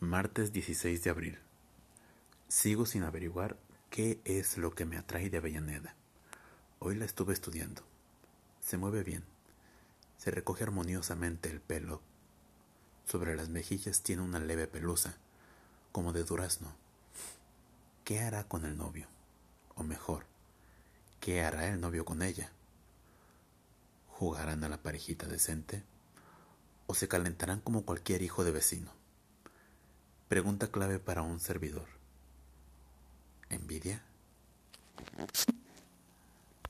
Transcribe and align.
Martes 0.00 0.52
16 0.52 1.04
de 1.04 1.08
abril. 1.08 1.38
Sigo 2.48 2.84
sin 2.84 3.02
averiguar 3.02 3.56
qué 3.88 4.20
es 4.26 4.58
lo 4.58 4.74
que 4.74 4.84
me 4.84 4.98
atrae 4.98 5.30
de 5.30 5.38
Avellaneda. 5.38 5.96
Hoy 6.80 6.96
la 6.96 7.06
estuve 7.06 7.32
estudiando. 7.32 7.80
Se 8.60 8.76
mueve 8.76 9.02
bien. 9.02 9.24
Se 10.18 10.30
recoge 10.30 10.64
armoniosamente 10.64 11.50
el 11.50 11.62
pelo. 11.62 12.02
Sobre 13.06 13.36
las 13.36 13.48
mejillas 13.48 14.02
tiene 14.02 14.20
una 14.20 14.38
leve 14.38 14.66
pelusa, 14.66 15.16
como 15.92 16.12
de 16.12 16.24
durazno. 16.24 16.76
¿Qué 18.04 18.20
hará 18.20 18.44
con 18.44 18.66
el 18.66 18.76
novio? 18.76 19.08
O 19.76 19.82
mejor, 19.82 20.26
¿qué 21.20 21.42
hará 21.42 21.68
el 21.68 21.80
novio 21.80 22.04
con 22.04 22.20
ella? 22.20 22.52
¿Jugarán 24.08 24.62
a 24.62 24.68
la 24.68 24.82
parejita 24.82 25.26
decente? 25.26 25.84
¿O 26.86 26.94
se 26.94 27.08
calentarán 27.08 27.60
como 27.60 27.86
cualquier 27.86 28.20
hijo 28.20 28.44
de 28.44 28.50
vecino? 28.50 29.05
Pregunta 30.28 30.72
clave 30.72 30.98
para 30.98 31.22
un 31.22 31.38
servidor. 31.38 31.86
¿Envidia? 33.48 34.02